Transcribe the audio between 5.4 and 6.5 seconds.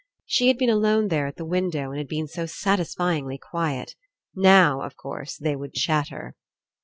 would chatter.